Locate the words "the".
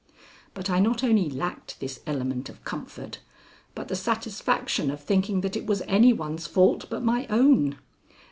3.87-3.95